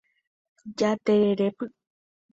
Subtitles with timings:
[0.77, 1.65] Jatererépy